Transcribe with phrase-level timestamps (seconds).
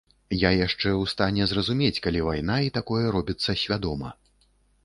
[0.43, 4.09] Я яшчэ ў стане зразумець, калі вайна і такое робіцца свядома.